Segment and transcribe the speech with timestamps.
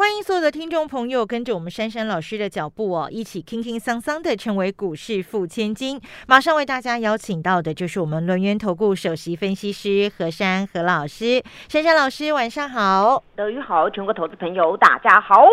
[0.00, 6.00] 欢迎所有的听众朋友跟着我们珊珊老师的脚步哦，一起轻轻桑桑的成为股市富千金。
[6.26, 11.42] 马上为大家邀请到的就是我们轮源投顾首席分析师何珊何老师。
[11.68, 13.22] 珊珊老师，晚上好。
[13.36, 15.44] 德语好，全国投资朋友大家好。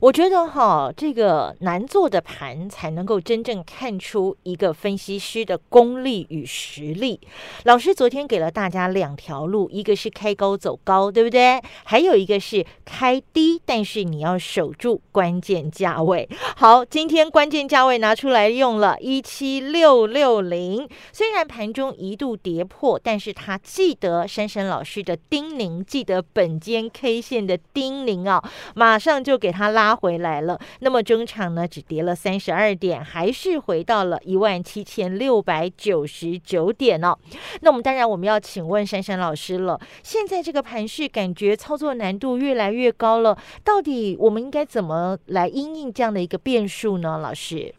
[0.00, 7.20] 我觉得哈，这个难做的盘才能够真正看出一个分析师的功力与实力。
[7.62, 11.62] 老师昨天给了大家两条路，一个是开高走高，对不对？
[11.84, 16.28] 还有一个是开低，但是你要守住关键价位。
[16.56, 20.88] 好，今天关键价位拿出来用了，一七六六零。
[21.12, 28.42] 虽然盘中一度跌破，但是他记得珊珊老师的叮咛，记得本间 K 线的叮咛啊，
[28.74, 29.83] 马上就给他拉。
[29.84, 37.14] 拉回来了，那么中场呢只跌了三十二点，还是回到了一万七千六百九十九点哦。
[37.60, 47.18] 那我们当然我们要请问珊珊老师了，现在这个盘势感觉操作难度越来越高了，到底我们应该怎么来应应这样的一个变数呢？
[47.18, 47.74] 老师？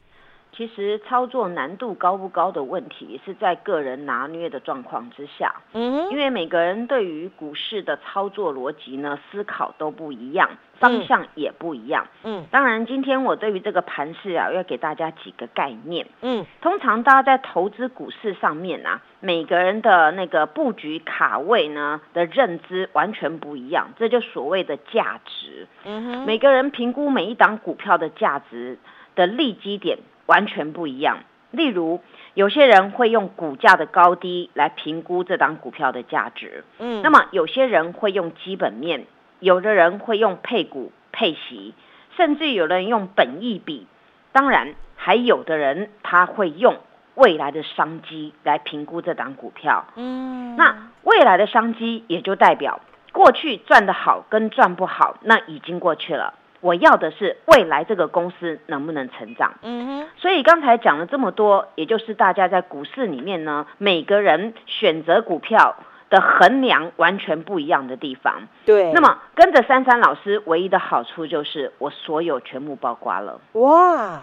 [0.58, 28.78] 其实操作难度高不高的问题是在个人拿捏的状况之下，嗯，因为每个人对于股市的操作逻辑呢，思考都不一样，方向也不一样，嗯，当然今天我对于这个盘势啊，要给大家几个概念，嗯，通常大家在投资股市上面啊，每个人的那个布局卡位呢的认知完全不一样，这就所谓的价值，嗯哼，每个人评估每一档股票的价值
[29.16, 29.98] 的利基点。
[30.28, 31.20] 完全不一样。
[31.52, 32.02] 例如，
[32.34, 36.64] 有些人会用股价的高低来评估这档股票的价值。
[36.80, 39.06] 嗯，那么有些人会用基本面，
[39.40, 41.74] 有的人会用配股配息，
[42.16, 43.88] 甚至有人用本益比。
[44.32, 46.78] 当然，还有的人他会用
[47.16, 49.86] 未来的商机来评估这档股票。
[49.96, 52.82] 嗯，那未来的商机也就代表
[53.14, 56.34] 过去赚的好跟赚不好，那已经过去了。
[56.62, 59.54] 我要的是未来这个公司能不能成长？
[59.62, 60.08] 嗯哼。
[60.18, 65.76] 所以刚才讲了这么多，也就是大家在股市里面呢，每个人选择股票
[66.10, 68.48] 的衡量完全不一样的地方。
[68.66, 68.92] 对。
[68.94, 73.40] 那么跟着珊珊老师，唯一的好处就是我所有全部包刮了。
[73.54, 74.22] 哇！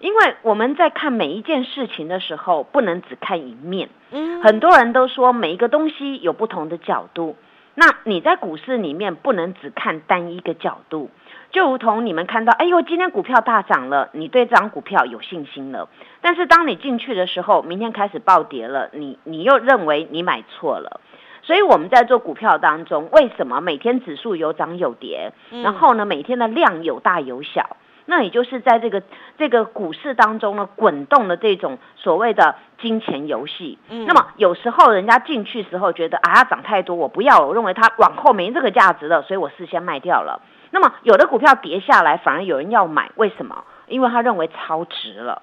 [0.00, 3.88] 因为我们在看每一件事情的时候，不能只看一面。
[4.12, 4.40] 嗯。
[4.42, 7.36] 很多人都说每一个东西有不同的角度，
[7.74, 11.10] 那你在股市里面不能只看单一个角度。
[11.50, 15.88] 就如同你们看到，哎呦，今天股票大涨了，你对这张股票有信心了。
[16.20, 21.00] 但是当你进去的时候，明天开始暴跌了，你你又认为你买错了。
[21.48, 25.32] 所以我们在做股票当中，为什么每天指数有涨有跌？
[25.62, 27.78] 然后呢，每天的量有大有小。
[28.04, 29.02] 那也就是在这个
[29.38, 33.78] 这个股市当中呢，滚动的这种所谓的金钱游戏。
[33.88, 40.42] 嗯，那么有时候人家进去时候觉得啊，涨太多，我不要，我认为它往后没这个价值了，所以我事先卖掉了。
[40.70, 43.64] 那么有的股票跌下来，反而有人要买，为什么？
[43.86, 45.40] 因为他认为超值了。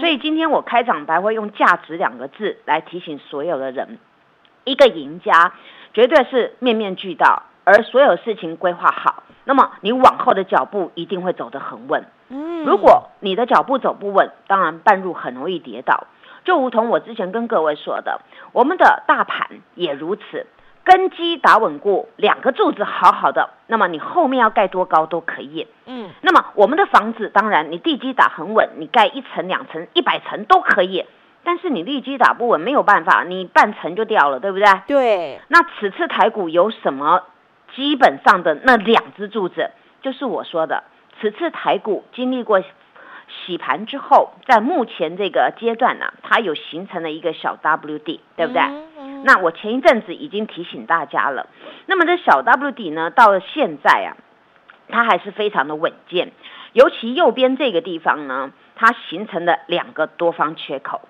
[0.00, 3.98] 所以今天我开场白会用“价值”两个字来提醒所有的人，
[4.64, 5.52] 一个赢家
[5.92, 9.22] 绝对是面面俱到，而所有事情规划好。
[9.44, 12.04] 那么你往后的脚步一定会走得很稳。
[12.30, 16.06] 嗯，如果你的脚步走不稳，当然半路很容易跌倒。
[16.44, 18.20] 就如同我之前跟各位说的，
[18.52, 20.46] 我们的大盘也如此，
[20.82, 25.66] 根基打稳固，两个柱子好好的，那么你后面要盖多高都可以。
[25.86, 31.04] 嗯，那么我们的房子当然你地基打很稳，你盖一层、两层、一百层都可以。
[31.44, 34.66] 但是你地基打不稳，没有办法，你半层就掉了，对不对？
[34.86, 35.40] 对。
[35.48, 37.22] 那此次台股有什么？
[37.74, 40.84] 基本上的那两只柱子，就是我说的。
[41.20, 48.62] 此次台股经历过洗盘之后，在目前这个阶段呢，它有形成了一个小 W D，对不对？
[49.24, 51.48] 那我前一阵子已经提醒大家了。
[51.86, 54.16] 那么这小 W D 呢，到了现在啊，
[54.88, 56.30] 它还是非常的稳健。
[56.74, 61.00] 尤其右边这个地方呢，它形成了两个多方缺口。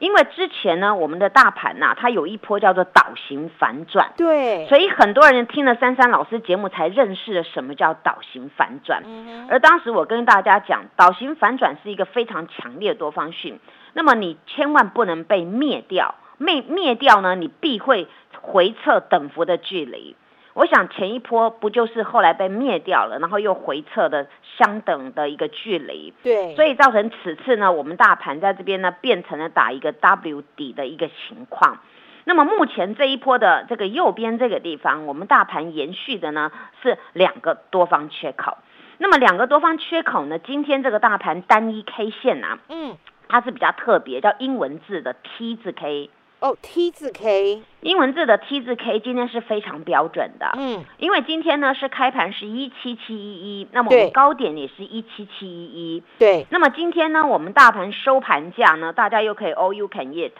[0.00, 9.02] 因为之前呢，我们的大盘呐，它有一波叫做倒型反转，对，所以很多人听了珊珊老师节目才认识了什么叫倒型反转。
[9.48, 13.60] 而当时我跟大家讲，倒型反转是一个非常强烈的多方讯，
[13.92, 18.08] 那么你千万不能被灭掉，灭灭掉呢，你必会
[18.40, 20.16] 回撤等幅的距离。
[20.54, 24.26] 我想前一波不就是后来被灭掉了，然后又回撤的
[24.58, 31.78] 相等的一个距离，对，所以造成此次呢，我们大盘在这边呢变成了打一个 W 底的一个情况。
[32.24, 36.50] 那么目前这一波的这个右边这个地方，我们大盘延续的呢
[36.82, 38.58] 是两个多方缺口。
[38.98, 42.96] 那么两个多方缺口呢，今天这个大盘单一 K 线啊，嗯，
[43.28, 46.10] 它是比较特别，叫英文字的 T 字 K。
[46.40, 60.32] 哦，T 字 K，英文字的 T 字 K 今天是非常标准的，嗯，因为今天呢是开盘是一七七一一，那么我们高点也是一七七一一，对，那么今天呢我们大盘收盘价呢，大家又可以 all you can eat。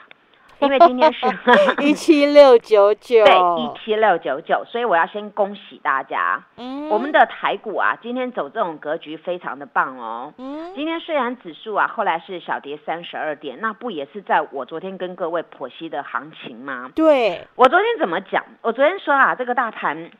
[0.61, 1.27] 因为今天是
[1.83, 6.43] 一七六九九，对，一七六九九，所以我要先恭喜大家。
[6.57, 10.33] 嗯，我们的台股啊，今天走这种格局非常的棒哦。
[10.39, 16.91] 嗯，今天虽然指数啊后来是小跌三十二点，那不也是在我昨天跟各位剖析的行情吗？
[16.95, 18.45] 对，我昨天怎么讲？
[18.63, 20.11] 我昨天说啊，这个大盘。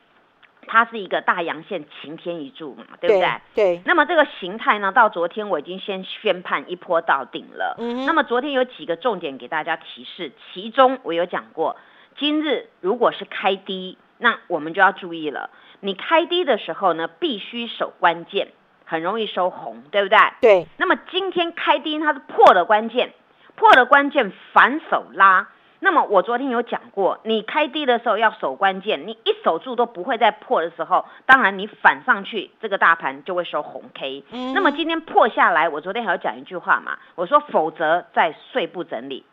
[0.71, 3.29] 它是一个大阳线晴天一柱嘛，对不对？
[3.53, 3.81] 对。
[3.83, 7.75] 那么这个形态呢，到昨天我已经先宣判一波到顶了。
[7.77, 8.05] 嗯。
[8.05, 11.75] 那么昨天有几个重点给大家提示，其中我有讲过，
[12.17, 15.49] 今日如果是开低，那我们就要注意了。
[15.81, 18.53] 你开低的时候呢，必须守关键，
[18.85, 20.17] 很容易收红，对不对？
[20.39, 20.67] 对。
[20.77, 23.11] 那么今天开低，它是破了关键，
[23.57, 25.49] 破了关键反手拉。
[25.83, 34.23] 那么我昨天有讲过，你开低的时候要守关键，你一守住都不会再破的时候，当然你反上去，这个大盘就会收红 K。
[34.53, 39.25] 那么今天破下来，我昨天还要讲一句话嘛，我说否则再睡不整理。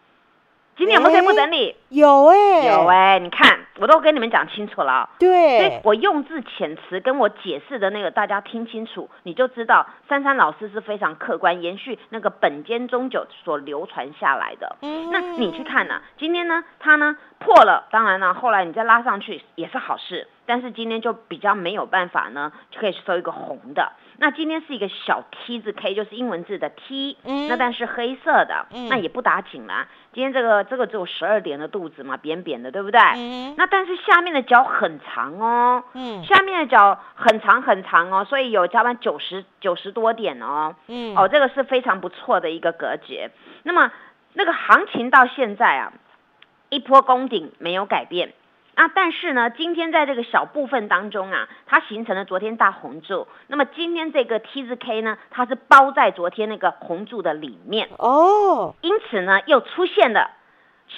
[0.79, 1.75] 今天有没有不整理？
[1.89, 5.11] 有哎，有哎，你看，我都跟你们讲清楚了。
[5.19, 14.77] 对，所以我用字遣词跟我解释的那个，大家听清楚，你就知道珊珊老师是非常客观，延续那个本间中久所流传下来的。
[14.83, 16.01] 嗯，那你去看呢？
[16.17, 20.29] 今天呢，它呢破了，当然了，后来你再拉上去也是好事。
[20.49, 23.93] 但是今天就比较没有办法呢，就可以收一个红的。
[24.17, 27.19] 那今天是一个小 T 字 K，就是英文字的 T，
[27.49, 29.87] 那但是黑色的，嗯那也不打紧啦。
[30.15, 32.99] 今天这个这个只有十二点的肚子嘛，扁扁的，对不对？
[33.59, 43.31] 那但是下面的脚很长哦，嗯，下面的脚很长很长哦，所以有加班九十九十多点哦，嗯，哦，这个是非常不错的一个格局。
[43.65, 43.93] 那么
[44.33, 45.93] 那个行情到现在啊，
[46.71, 48.33] 一波攻顶没有改变。
[48.79, 53.27] 啊，但是呢，今天在这个小部分当中啊，它形成了昨天大红柱。
[53.49, 60.31] 那么今天这个 T 字 K 呢，它是包在昨天那个红柱的里面哦，因此呢，又出现了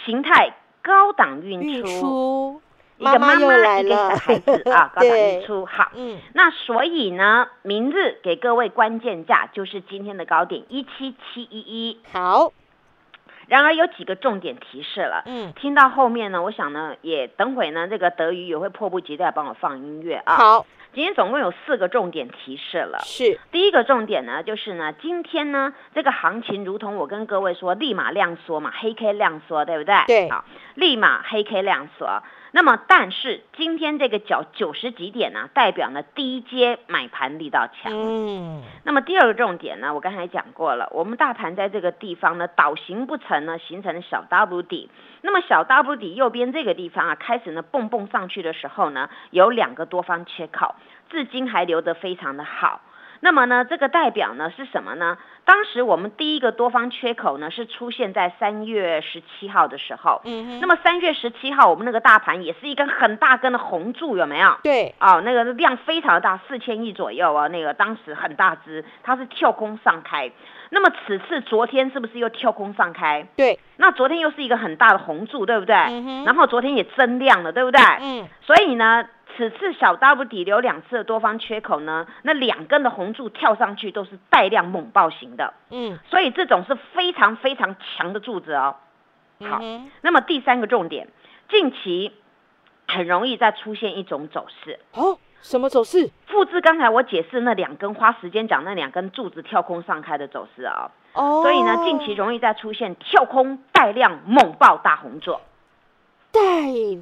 [0.05, 2.61] 形态高档运出，
[2.99, 5.65] 一个妈妈一个小孩子啊， 高档运出。
[5.65, 11.99] 好，嗯，那所以呢，明日给各位关键价就是今天的高点一七七一一。
[12.13, 12.53] 好。
[13.51, 20.37] 然而有几个重点提示了，嗯，听到后面呢，我想呢，也等会呢，这个德语也会迫不及待帮我放音乐啊。
[20.37, 23.01] 好，今天总共有四个重点提示了。
[23.03, 29.97] 是，第一个重点呢，就是呢，今天呢，这个行情如同我跟各位说，立马量缩嘛，黑 K 量缩，对不对？
[30.07, 30.45] 对，好，
[30.77, 32.23] 立马黑 K 量缩。
[32.53, 37.93] 那么，但是今天这个角九十几点呢，代表呢低阶买盘力道强。
[37.93, 38.63] 嗯。
[38.85, 44.91] 那么第二个重点呢，我刚才讲过了，我们大盘在这个地方呢倒行不成呢，形成了小 W 底。
[45.23, 50.75] 那么小 W 底右边这个地方啊，开始呢蹦蹦上去的时候呢，有两个多方缺口，
[51.09, 52.81] 至今还留得非常的好。
[53.21, 55.19] 那么呢，这个代表呢是什么呢？
[55.45, 60.21] 当时我们第一个多方缺口呢是出现在三月十七号的时候。
[60.25, 60.61] 嗯哼。
[60.61, 64.57] 那么三月十七号我们那个大盘也是一根很大根的红柱，有没有？
[64.63, 64.95] 对。
[65.01, 70.31] 哦，那个量非常的大，四千亿左右啊，那个当时很大只，它是跳空上开。
[70.71, 73.27] 那么此次昨天是不是又跳空上开？
[73.37, 73.59] 对。
[73.77, 75.75] 那昨天又是一个很大的红柱，对不对？
[75.75, 76.25] 嗯哼。
[76.25, 77.81] 然后昨天也增量了，对不对？
[78.01, 78.27] 嗯。
[78.41, 79.05] 所以呢？
[79.37, 88.77] 此次小 W 底流两次的多方缺口呢，那两根的红柱跳上去都是带量猛爆型的，嗯，所以这种是非常非常强的柱子哦。
[89.49, 89.61] 好，
[90.03, 91.09] 那么第三个重点，
[91.49, 92.13] 近期
[92.87, 96.11] 很容易再出现一种走势哦，什么走势？
[96.27, 100.91] 复制刚才我解释那两根花时间讲那两根柱子跳空上开的走势啊。
[101.15, 105.39] 哦，所以呢，近期容易再出现跳空带量猛爆大红柱。
[106.33, 106.41] 带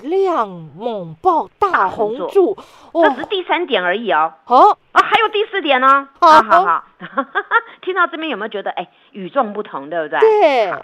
[0.08, 2.56] 量猛爆大红柱，
[2.92, 4.32] 这是第三点而已哦。
[4.46, 6.08] 哦啊，还有第四点呢。
[6.20, 6.84] 好好好，
[7.82, 10.20] 听到这边有没有觉得哎与众不同，对不对？
[10.20, 10.74] 对。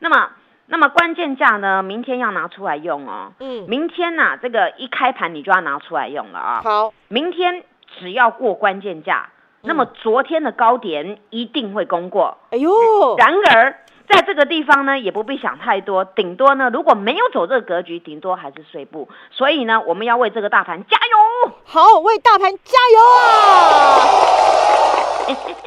[0.00, 0.30] 那么，
[0.66, 1.82] 那么关键价呢？
[1.82, 3.32] 明天要拿出来用哦。
[3.38, 3.64] 嗯。
[3.68, 6.60] 明天呐，这个一开盘你就要拿出来用了啊。
[6.64, 6.92] 好。
[7.08, 7.62] 明天
[7.98, 9.28] 只要过关键价，
[9.62, 12.38] 那么昨天的高点一定会攻过。
[12.50, 12.72] 哎呦。
[13.16, 13.76] 然而。
[14.08, 19.08] 在这个地方呢，也不必想太多，顶多呢，如果没有走这个格局，顶多还是碎步。
[19.30, 24.04] 所以呢，我们要为这个大盘加油，好，为大盘加油啊！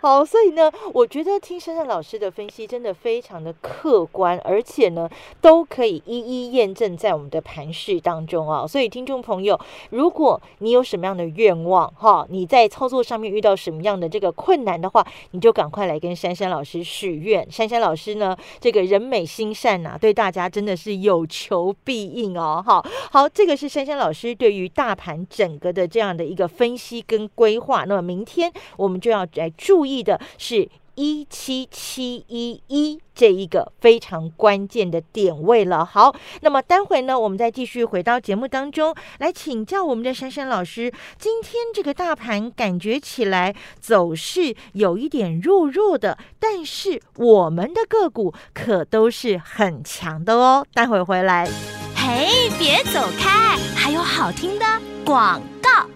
[0.00, 5.08] 好，所以呢，我觉得听珊珊老师的分析真的非常的客观，而且呢，
[5.40, 8.66] 都可以一一验证在我们的盘势当中啊。
[8.66, 9.58] 所以听众朋友，
[9.90, 17.50] 如果你有什么样的愿望哈，你在操作上面遇到什么样的这个困难的话，你就赶快来跟珊珊老师许愿。
[17.50, 22.62] 珊珊老师呢，这个人美心善呐，对大家真的是有求必应哦。
[22.64, 27.84] 好，好，这个是珊珊老师对于大盘整个的这样的一个分析跟规划。
[27.84, 30.68] 那么明天我们就要来注意的是。
[30.98, 35.84] 一七七一一这一个非常关键的点位了。
[35.84, 40.90] 好，那么待会呢，我们再继续回到节目当中来请教我们的珊珊老师。
[41.18, 50.66] 今天这个大盘感觉起来走势有一点弱弱的，但是我们的个股可都是很强的哦。
[50.72, 51.46] 待会回来，
[51.94, 54.64] 嘿，别走开，还有好听的
[55.04, 55.95] 广告。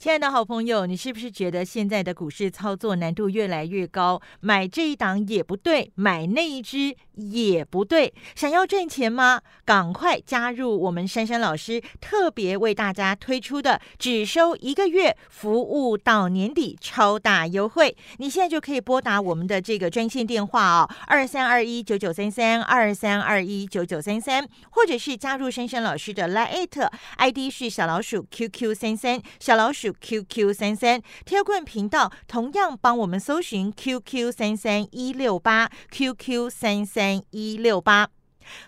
[0.00, 4.18] 亲爱的好朋友，你是不是觉得现在的股市操作难度越来越高？
[4.40, 8.10] 买这一档也不对，买那一只也不对。
[8.34, 9.42] 想要赚钱吗？
[9.66, 17.94] 赶快加入我们珊珊老师特别为大家推出的只收一个月，服务到年底超大优惠。
[18.16, 26.88] 你现在就可以拨打我们的这个专线电话哦，二三二一九九三三二三二一九九三三，或者是加入珊珊老师的 Line
[27.18, 29.89] ID 是小老鼠 QQ 三三小老鼠。
[29.92, 38.08] QQ 三三贴棍频道，同样帮我们搜寻 QQ 三三一六八 QQ 三三一六八，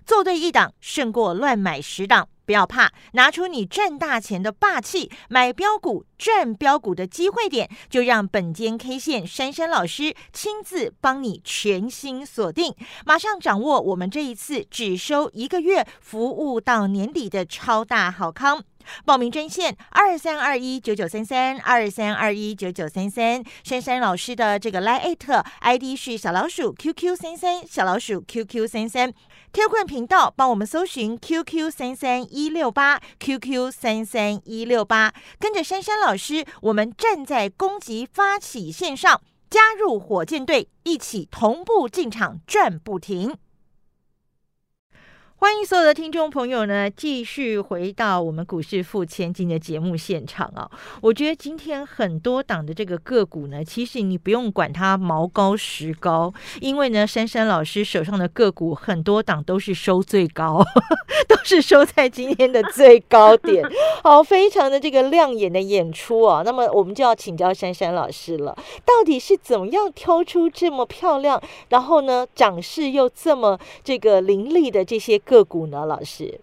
[0.05, 12.75] 做对一档胜过乱买十档，不要怕，拿出你赚大钱的霸气，买标股赚标股的机会点，就让本间 K 线珊珊老师亲自帮你全新锁定，
[13.07, 18.63] 马上掌握我们这一次只收一个月，服务到年底的超大好康。
[19.05, 25.17] 报名专线二三二一九九三三二三二一九九三三，珊珊老师的这个 Line
[25.61, 29.13] ID 是小老鼠 QQ 三三小老鼠 QQ 三三
[29.53, 39.21] ，，Q 冠频道帮我们搜寻 QQ 三三一六八 QQ 三三一六八，跟着珊珊老师，我们站在攻击发起线上，
[39.51, 43.37] 加入火箭队，一起同步进场转不停。
[45.43, 50.71] 欢迎所有的听众朋友呢，继续回到我们股市付千金的节目现场啊！
[51.01, 60.65] 我觉得今天很多档的这个个股呢，其实你不用管它毛高石高，因为呢，珊珊老师手上的个股很多档都是收最高，
[61.27, 63.65] 都是收在今天的最高点，
[64.05, 66.43] 好，非常的这个亮眼的演出啊！
[66.45, 75.21] 那么我们就要请教珊珊老师了，到底是怎么样挑出这么漂亮，然后呢，涨势又这么这个凌厉的这些？
[75.33, 76.39] 个股呢，老师？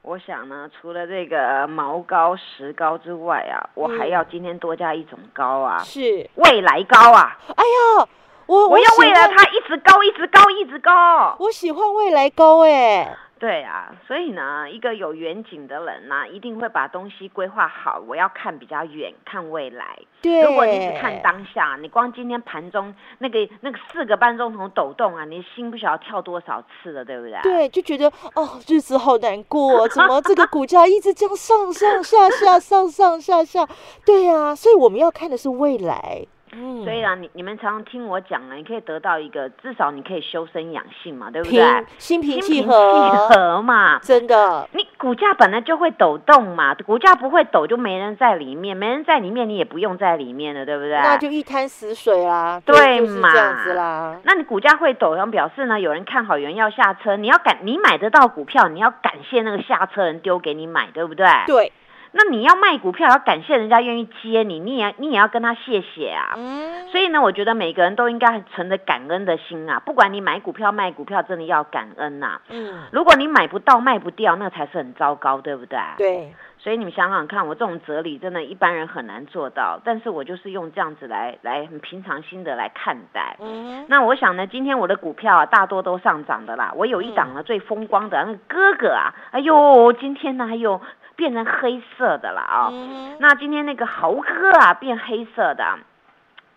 [0.00, 7.38] 我想呢，除了这个毛高、石膏之外啊，我还要今天多加一种高啊，是未来高啊！
[7.54, 8.08] 哎呀，
[8.46, 11.36] 我我要为了它一直高、一直高、一直高。
[11.38, 13.14] 我喜欢未来高，哎。
[13.42, 18.00] 对啊，所以呢，一个有远景的人呢，一定会把东西规划好。
[18.06, 19.98] 我要看比较远，看未来。
[20.22, 27.40] 对，如果你只看当下，你光今天盘中那个那个四个半钟头抖动啊，你心不晓得跳多少次了，对不对？
[27.42, 28.06] 对，就觉得
[28.36, 33.66] 哦，日子好难过，怎么这个股价一直这样上上下下，上上下下？
[34.06, 36.24] 对呀，所以我们要看的是未来。
[36.54, 41.62] 嗯，所以啊，你你们常常听我讲呢，你可以得到一个，至少你可以修身养性嘛，对不对？
[41.98, 44.68] 心平气和嘛，真的。
[44.72, 50.92] 你股价本来就会抖动嘛，股价不会抖就没人在里面，没人在里面你也不用在里面了，对不对？
[50.92, 53.32] 那就一滩死水啦，对嘛？
[53.32, 54.20] 这样子啦。
[54.24, 61.26] 那你股价会抖，然后表示呢，有人看好，有人要下车，你要感，你买得到股票，你要感谢那个下车人丢给你买，对不对？
[61.46, 61.72] 对。
[62.14, 66.34] 那你要卖股票，要感谢人家愿意接你，你也你也要跟他谢谢啊。
[66.36, 69.80] 嗯，所以呢，我觉得每个人都应该存着感恩的心啊。
[69.80, 72.40] 不管你买股票卖股票，真的要感恩呐。
[72.50, 75.78] 嗯，如果你买不到卖不掉，那才是很糟糕，对不对？
[75.96, 76.34] 对。
[76.58, 83.36] 所以你们想想看，我这种哲理真的一般人很难做到，但是我就是用这样子来来很平常心的来看待。
[83.40, 83.84] 嗯。
[83.88, 86.72] 那我想呢，今天我的股票啊，大多都上涨的啦。
[86.76, 90.80] 我有一档呢最风光的那个哥哥啊，哎呦，今天呢还有。
[91.22, 92.68] 变成黑色的了啊！
[93.20, 95.78] 那今天那个豪哥啊，变黑色的，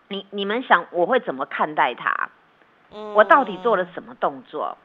[0.08, 2.30] 你你们想我会怎么看待他？
[3.14, 4.76] 我到底做了什么动作？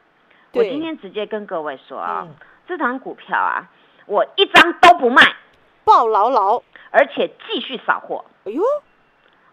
[0.53, 2.27] 我今天直接跟各位说啊，
[2.67, 3.69] 这张股票啊，
[4.05, 5.23] 我一张都不卖，
[5.83, 6.61] 抱牢牢，
[6.91, 8.25] 而且继续扫货。
[8.45, 8.61] 哎呦，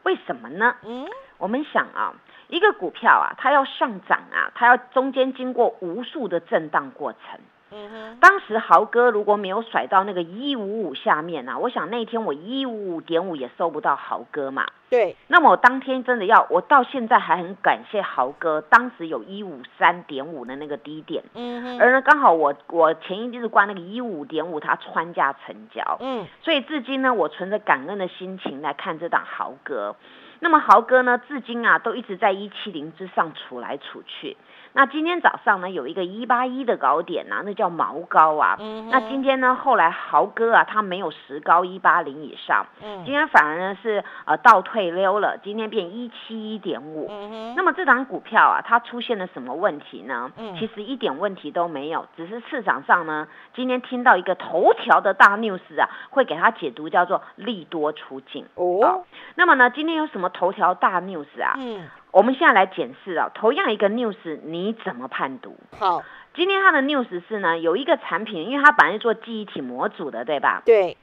[0.02, 0.76] 为什么呢？
[0.82, 1.08] 嗯，
[1.38, 2.12] 我们想啊，
[2.48, 7.40] 一个股票啊，它要上涨啊，它要中间经过无数的震荡过程。
[7.70, 14.66] 嗯哼，当时豪哥如果没有甩到那个一五五下面呢，我想那天我一五五点五也收不到豪哥嘛。
[14.90, 29.94] 对，那么我当天真的要，我到现在还很感谢豪哥，当时有一五三点五的那个低点，嗯哼，而呢刚好我我前一日挂那个一五点五，它穿价成交，嗯，所以至今呢，我存着感恩的心情来看这档豪哥。
[30.40, 34.36] 那么豪哥呢，至今啊都一直在一七零之上处来处去。
[34.78, 38.54] 那今天早上呢，有一个一八一的高点呐，那叫毛高啊。
[38.60, 38.88] 嗯。
[38.90, 42.64] 那今天呢，后来豪哥啊，他没有实高一八零以上。
[42.80, 43.04] 嗯。
[43.04, 47.10] 今天反而呢是呃倒退溜了，今天变一七一点五。
[47.56, 50.30] 那么这档股票啊，它出现了什么问题呢？
[50.36, 50.54] 嗯。
[50.54, 58.46] 其实一点问题都没有，只是市场上呢，今天听到一个头条的大 news 啊，会给它解读叫做利多出境。
[58.54, 59.04] 哦。
[59.34, 61.56] 那么呢，今天有什么头条大 news 啊？
[61.58, 61.84] 嗯。
[62.10, 65.56] 我们现在来检视啊，同样一个 news，你怎么判读？
[65.78, 66.02] 好，
[66.34, 70.62] 今天它的 news 是呢，有一个产品，因为它本来是做记忆体模组的，对吧？
[70.64, 70.96] 对，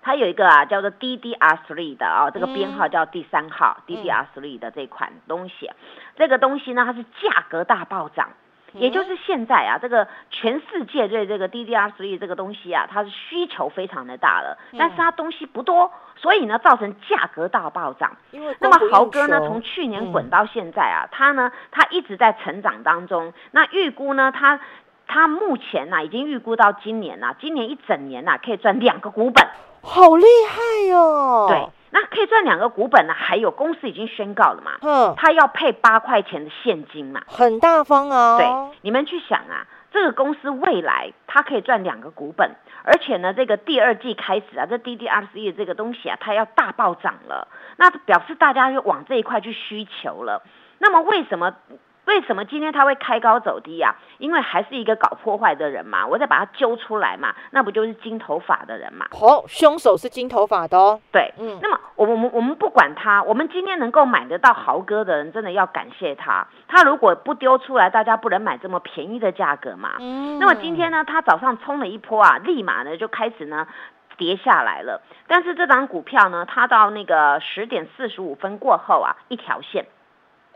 [0.00, 5.70] 它有一个啊，叫做 DDR3 的啊，这个编号叫第三号 DDR3 的这款东西，
[6.16, 8.30] 这个东西呢，它是价格大暴涨。
[8.78, 18.16] 也就是现在啊，这个全世界对这个 DDR3 这个东西啊，它是需求非常的大了，但是它东西不多，所以呢造成价格大暴涨。
[18.60, 23.32] 那么豪哥呢，从去年滚到现在啊，他呢他一直在成长当中。
[23.50, 24.60] 那预估呢，他
[25.06, 29.46] 他目前呢已经预估到今年呐，今年一整年呐可以赚两个股本，
[29.82, 31.46] 好厉害哟！
[31.48, 31.68] 对。
[31.90, 38.36] 那可以赚两个股本呢，还有公司已经宣告了嘛，嗯，他要配八块钱的现金嘛，很大方啊。
[38.36, 38.46] 对，
[38.82, 50.42] 你们去想啊，这个公司未来它可以赚两个股本，而且呢，这个第二季开始啊，这 DDR C 这个东西啊，它要大暴涨了，那表示大家就往这一块去需求了。
[50.78, 51.54] 那么为什么？
[52.08, 53.94] 为什么今天他会开高走低呀？
[54.16, 59.06] 因为还是一个搞破坏的人嘛，我再把他揪出来嘛，那不就是金头发的人嘛？
[59.20, 60.98] 哦，凶手是金头发的哦。
[61.12, 61.58] 对，嗯。
[61.60, 66.46] 那么我我们我们不管他，我们今天能够买得到豪哥的人，真的要感谢他。
[66.66, 69.96] 他如果不丢出来，大家不能买这么便宜的价格嘛。
[70.00, 70.38] 嗯。
[70.38, 73.68] 那么今天呢，他早上冲了一波啊，立马呢就开始呢
[74.16, 75.02] 跌下来了。
[75.26, 79.84] 但是这张股票呢，它到那个十点四十五分过后啊，一条线。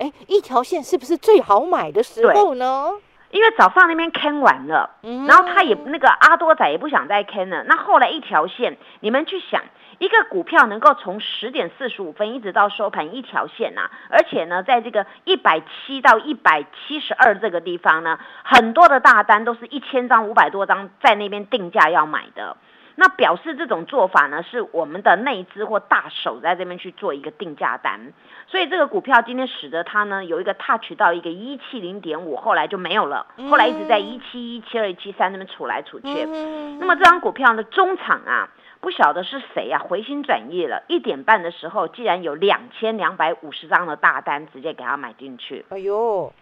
[0.03, 2.91] 哎，一条线是不是最好买的时候呢？
[3.31, 4.91] 因为早上那边坑完了，
[5.27, 7.65] 然后他也那个阿多仔也不想再坑了。
[7.65, 9.63] 那后来一条线，你们去想，
[9.99, 22.59] 一个股票能够从十点四十五分一直到收盘一条线呐，而且呢，在这个一百七到一百七十二这个地方呢，很多的大单都是一千张、五百多张在那边定价要买的。
[22.95, 28.13] 那表示这种做法呢，是我们的内资或大手在这边去做一个定价单，
[28.47, 36.25] 所以这个股票今天使得它呢有一个 touch 到一个一七零点五，后来就没有了，后来一直在一七一七二、一七三那边处来处去。
[36.79, 38.49] 那么这张股票的中场啊，
[38.81, 45.65] 不晓得是谁啊，回心转意了，一点半的时候，既然有两千两百五十张的大单，直接给他买进去。
[45.71, 46.33] 哎呦！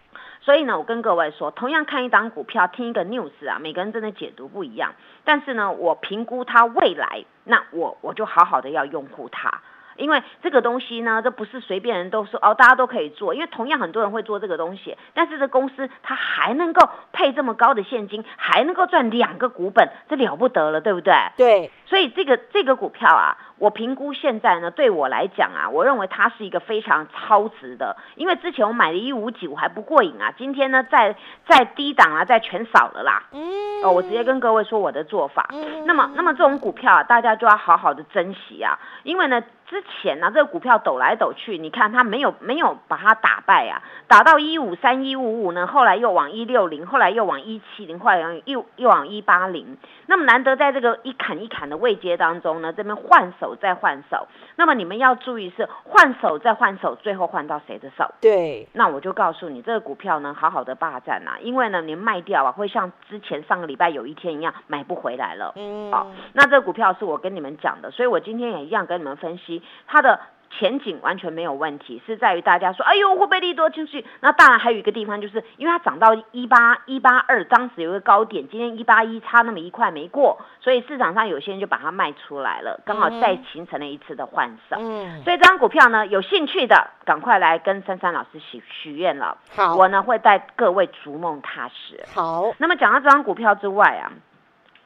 [0.41, 4.95] 所以呢，我跟各位说，同样看一档股票，听一个 news 啊，每个人真的解读不一样。
[5.23, 9.61] 但是呢，我评估它未来，那我我就好好的要拥护它。
[9.97, 13.33] 因为这个东西呢，这不是随便人都说哦，大家都可以做。
[13.33, 21.13] 因为同样很多人会做这个东西，但是这公司它还能够配这么高的现金，还能够赚两个股本，这了不得了，对不对？
[21.37, 21.71] 对。
[21.85, 27.97] 所以这个这个股票啊，我评估现在呢，对我来讲啊，我认为它是一个非常超值的。
[28.15, 30.33] 因为之前我买的一五几，我还不过瘾啊。
[30.37, 33.23] 今天呢，在在低档啊，在全扫了啦。
[33.33, 33.83] 嗯。
[33.83, 35.49] 哦，我直接跟各位说我的做法。
[35.51, 35.85] 嗯。
[35.85, 39.43] 那么，那么这种股票啊，大家就要好好的珍惜啊，因为呢。
[39.71, 49.77] 之前呢，这个股票抖来抖去，你看它没有没有把它打败啊，打到一五三一五五呢，后来又往一六零，后来又往一七零，后来又又往一八零。
[50.07, 54.27] 那么难得在这个一砍一砍的位阶当中呢，这边换手再换手。
[54.57, 58.13] 那么你们要注意是换手再换手，最后换到谁的手？
[58.19, 58.67] 对。
[58.73, 65.53] 那我就告诉你，这个股票呢，好好的霸占啊，因为呢，你卖掉啊，会像之前上个礼拜有一天一样买不回来了。
[65.55, 65.89] 嗯。
[65.93, 69.60] 好，那这个股票是我跟你们讲的，所以我今天也一样跟你们分析。
[69.87, 70.19] 它的
[70.59, 74.05] 前景完全没有问题，是在于大家说，哎呦会被利多进去。
[74.19, 84.75] 那当然还有一个地方，就是因为它涨到一八一八二，当时有一个高点，今天一八一差那么一块没过，所以市场上有些人就把它卖出来了，刚好再形成了一次的换手。
[84.77, 89.37] 嗯，所以这张股票呢，有兴趣的赶快来跟珊珊老师许许愿了。
[89.55, 92.03] 好，我呢会带各位逐梦踏实。
[92.13, 94.11] 好，那么讲到这张股票之外啊。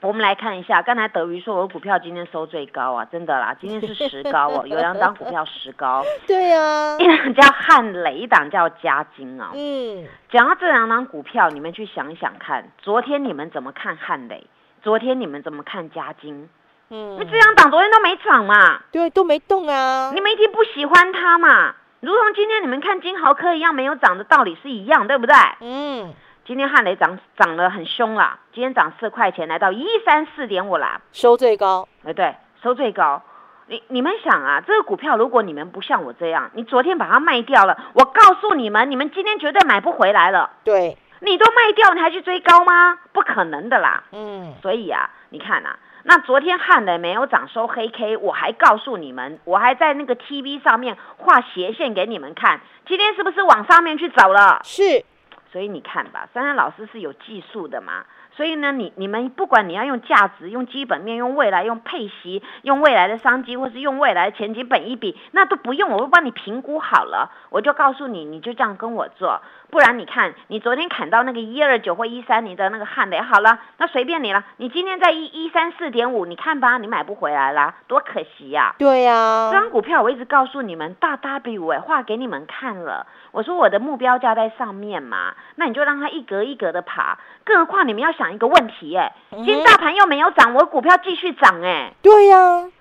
[0.02, 6.04] 我们来看一下，刚才德瑜说我的股票今天收最高啊，真的啦，今天是十高哦， 有两档股票十高。
[6.28, 9.50] 对啊，一 档叫汉雷，一档叫嘉金啊。
[9.56, 14.46] 嗯，讲到这两档股票，你们去想一想看，昨天你们怎么看汉雷？
[14.84, 16.48] 昨天你们怎么看嘉金？
[16.90, 18.82] 嗯，那这两档昨天都没涨嘛？
[18.92, 20.12] 对，都没动啊。
[20.14, 21.74] 你们一定不喜欢它嘛？
[22.02, 25.36] 如同今天你们看金豪科一样，没有涨的道理是一样，对不对？
[25.62, 26.14] 嗯。
[26.46, 31.88] 今天汉雷涨涨得很凶了，今天涨四块钱，来到一三四点五啦，收最高。
[32.04, 33.24] 哎，对，收最高。
[33.66, 40.52] 你你们想啊，这个股票如果你们不像我这样，你昨天把它卖掉了，我告诉你们，你们今天绝对买不回来了。
[40.64, 43.00] 对，你都卖掉，你还去追高吗？
[43.12, 44.04] 不可能的啦。
[44.12, 44.54] 嗯。
[44.62, 54.62] 所以啊，你看啊，那昨天汉雷没有涨，收黑 K，我还告诉你们，我还在那个 TV 上面画斜线给你们看，今天是不是往上面去走了？
[54.64, 55.04] 是。
[55.56, 58.04] 所以你看吧，珊珊老师是有技术的嘛。
[58.36, 69.42] 所以呢，你你们不管你要用价值、用基本面、用未来、用配息、用未来的商机，或是用未来的前景本一比，那都不用，我会帮你评估好了，我就告诉你，你就这样跟我做。
[69.70, 74.44] 不然你看，你昨天砍到那个一二九或一三，零的那个汉雷好了，那随便你了。
[74.58, 78.76] 你今天在一一三四点五，你看吧，你买不回来啦，多可惜呀。
[78.78, 83.08] 对呀，这张股票我一直告诉你们，大 W 哎，画给你们看了。
[83.36, 87.20] 我说我的目标价在上面嘛，那你就让它一格一格的爬。
[87.44, 92.38] 更何况你们要想一个问题，哎，今天大盘又没有涨，我股票继续涨，哎，对呀。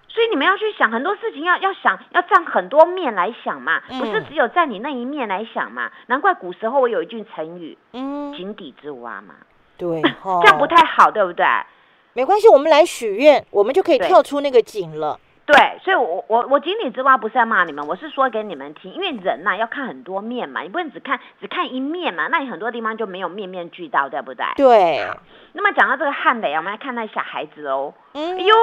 [0.07, 5.91] 所以你们要去想很多事情，要要想要站很多面来想嘛，不是只有在你那一面来想嘛。
[6.07, 9.35] 难怪古时候我有一句成语，嗯，井底之蛙嘛。
[9.77, 10.01] 对，
[10.43, 11.45] 这样不太好，对不对？
[12.13, 15.19] 没关系，我们来许愿，我们就可以跳出那个井了。
[15.47, 24.47] 对，所以，我我我井底之蛙不是在骂你们，我是说给你们听，因为人呐要看很多面嘛，你不能只看只看一面嘛，那你很多地方就没有面面俱到，对不对？
[24.57, 25.07] 对。
[25.53, 27.93] 那么讲到这个汉雷，我们来看那小孩子哦。
[28.15, 28.39] 嗯。
[28.39, 28.55] 哎呦，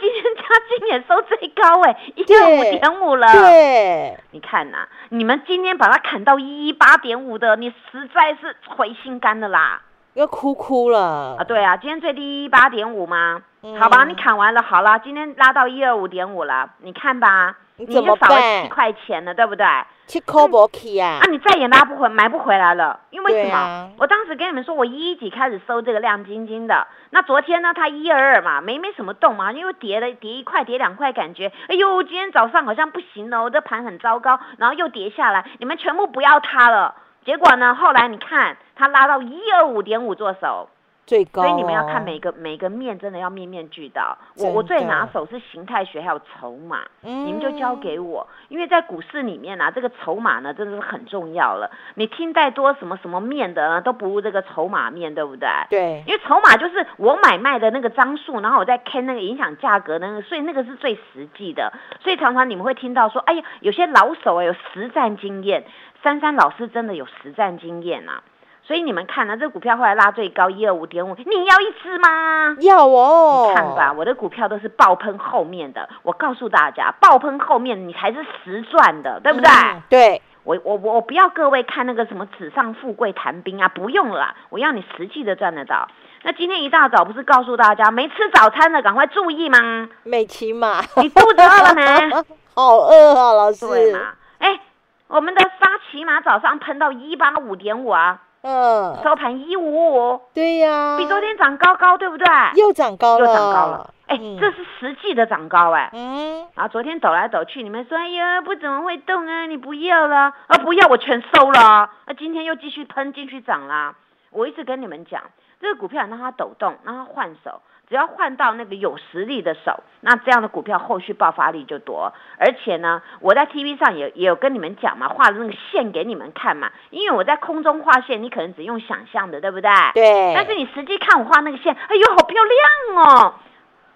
[0.00, 3.32] 今天嘉金也收最高哎，一二五点五了。
[3.32, 4.18] 对。
[4.30, 9.82] 你看呐，你们今天把它砍到一一八点五的，你实在是回心肝的啦。
[10.14, 11.44] 要哭哭了啊！
[11.44, 13.42] 对啊，今天最低一八点五吗？
[13.78, 19.66] 好吧，你砍完了，好了，今天拉到一二五点五了，你看吧，你就少了七块钱了，对不对？
[20.06, 21.20] 七块不起啊！
[21.22, 23.90] 啊，你再也拉不回，买不回来了，因为什么？
[23.98, 36.94] 我当时跟你们说，我一几开始收这个亮晶晶的，那昨天呢，它一二二嘛，没没什么动嘛，因为跌了跌一块，跌两块，感觉，哎呦，今天早上好像不行了，我这盘很糟糕，然后又跌下来，你们全部不要它了。
[37.24, 37.74] 结果呢？
[37.74, 40.70] 后来你看，它拉到一二五点五做手，
[41.10, 41.42] 最高。
[41.42, 44.16] 所以你们要看每个每个面，真的要面面俱到。
[44.36, 48.24] 我我最拿手是形态学还有筹码，你们就交给我。
[48.48, 51.68] 因为在股市里面啊，这个筹码呢真的是很重要了。
[51.96, 55.48] 你听再多什么什么面的，都不如这个筹码面对不对？
[55.68, 56.04] 对。
[56.06, 61.72] 因为筹码就是我买卖的那个张数，然后我再看那个影响价格那个，所以那个是最实际的。
[61.98, 65.64] 所以常常你们会听到说，哎呀，有些老手啊有实战经验。
[66.02, 68.22] 珊珊老师真的有实战经验啊，
[68.70, 72.54] 所以你们看呢，这股票后来拉最高一二五点五，你要一支吗？
[72.60, 73.46] 要哦。
[73.48, 79.50] 你看吧，我的股票都是爆喷后面的，我告诉大家，爆喷后面你才是实赚的，对不对？
[79.88, 85.88] 对，我我我不要各位看那个什么纸上富贵谈兵啊，不用了，我要你实际的赚得到。
[86.22, 89.88] 那今天一大早不是告诉大家没吃早餐的赶快注意吗？
[90.04, 91.82] 美琪嘛，你肚子饿了没？
[92.54, 93.66] 好饿啊，老师。
[93.66, 94.12] 对嘛？
[94.38, 94.60] 哎。
[95.08, 102.26] 我们的沙琪玛早上喷到一八五点五啊，嗯，收盘一五五，对呀，比昨天涨高高，对不对？
[102.56, 110.32] 又涨高了，又涨高了，哎，这是实际的涨高哎，嗯，然后昨天抖来抖去，你们说哎呀不怎么会动啊，你不要了。
[110.46, 113.94] 啊，不要我全收了，啊，今天又继续喷，进去涨啦，
[114.30, 115.22] 我一直跟你们讲，
[115.60, 117.60] 这个股票让它抖动，让它换手。
[117.90, 122.12] 只要换到那个有实力的手，那这样的股票后续爆发力就多。
[122.38, 126.70] 而且呢，我在 TV 上也也有跟你们讲嘛，画的那个线给你们看嘛。
[126.90, 129.70] 因为我在空中画线，你可能只用想象的，对不对？
[129.94, 130.32] 对。
[130.36, 133.34] 但是你实际看我画那个线，哎呦，好漂亮哦！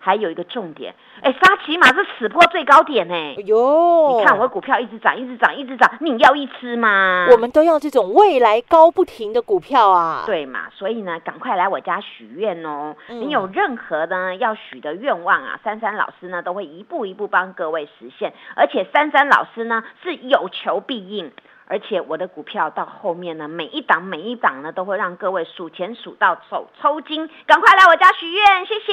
[0.04, 3.14] 还有一个重点，哎，沙琪玛是此破最高点呢。
[3.14, 7.26] 哎呦，你看我的股票一直涨，一直涨，一直涨，你要一吃吗？
[7.30, 10.24] 我们都要这种未来高不停的股票啊。
[10.26, 12.94] 对嘛，所以呢，赶快来我家许愿哦。
[13.08, 18.34] 你有任何呢要许的愿望啊，珊珊老师呢都会一步一步帮各位实现。
[18.54, 21.32] 而且珊珊老师呢是有求必应。
[21.66, 28.92] 而且我的股票到后面呢，每一档每一档呢，都会让各位数钱数到手抽筋，赶快来我家许愿，谢谢。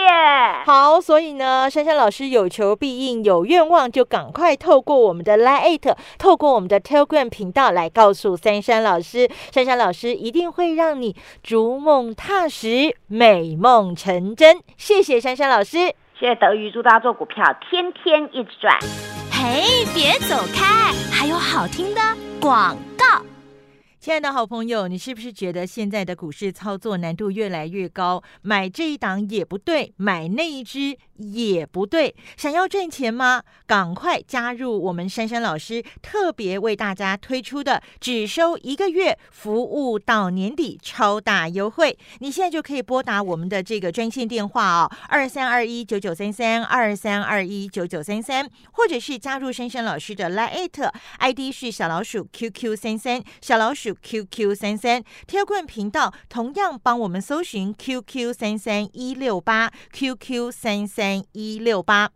[0.65, 14.62] 好，所以呢，珊珊老师有求必应，有愿望就赶快透过我们的 Lite，透过我们的 Telegram 频道来告诉珊珊老师，珊珊老师一定会让你逐梦踏实，美梦成真。
[14.77, 15.77] 谢谢珊珊老师，
[16.17, 19.20] 谢谢德瑜，祝大家做股票天天一直赚。
[19.43, 22.01] 嘿，别走开，还有好听的。
[22.39, 23.25] 广告，
[24.02, 28.24] 亲爱的好朋友，你是不是觉得现在的股市操作难度越来越高？
[28.42, 30.98] 买这一档也不对，买那一只。
[31.22, 33.44] 也不对，想要赚钱吗？
[33.68, 41.96] 赶快加入我们珊珊老师特别为大家推出的只收一个月，服务到年底超大优惠。
[42.22, 61.21] 你现在就可以拨打我们的这个专线电话哦，二三二一九九三三二三二一九九三三，或者是加入珊珊老师的 Line ID 是小老鼠 QQ 三三小老鼠 QQ 三三，贴棍频道同样帮我们搜寻 QQ 三三一六八 QQ 三三。
[61.34, 62.10] 一六八，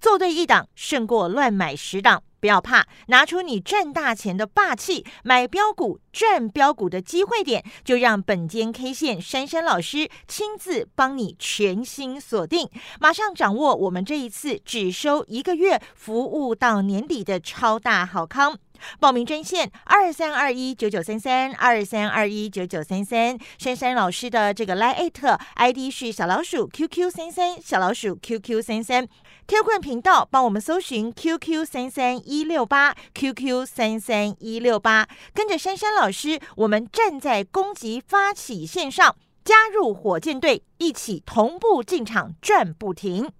[0.00, 12.68] 做对一档胜过乱买十档，不要怕，拿出你赚大钱的霸气，买标股赚标股的机会点，就让本间 K 线珊珊老师亲自帮你全新锁定，
[13.00, 18.58] 马上掌握我们这一次只收一个月，服务到年底的超大好康。
[18.98, 25.10] 报名专线二三二一九九三三二三二一九九三三，珊珊老师的这个 Line
[25.54, 29.06] ID 是小老鼠 QQ 三三小老鼠 QQ 三三
[29.46, 43.30] ，Q 棍频道帮我们搜寻 QQ 三三一六八 QQ 三三一六八，跟着珊珊老师，我们站在攻击发起线上，加入火箭队，一起同步进场转不停。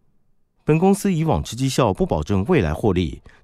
[0.65, 3.23] 本公司以往之绩效不保证未来获利，